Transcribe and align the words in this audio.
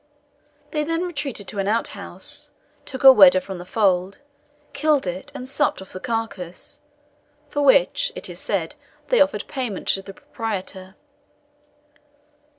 They 0.71 0.83
then 0.83 1.03
retreated 1.03 1.47
to 1.49 1.59
an 1.59 1.67
out 1.67 1.89
house, 1.89 2.49
took 2.87 3.03
a 3.03 3.13
wedder 3.13 3.39
from 3.39 3.59
the 3.59 3.65
fold, 3.65 4.17
killed 4.73 5.05
it, 5.05 5.31
and 5.35 5.47
supped 5.47 5.79
off 5.79 5.93
the 5.93 5.99
carcass, 5.99 6.81
for 7.49 7.61
which 7.61 8.11
(it 8.15 8.27
is 8.27 8.39
said) 8.39 8.73
they 9.09 9.21
offered 9.21 9.45
payment 9.47 9.87
to 9.89 10.01
the 10.01 10.15
proprietor. 10.15 10.95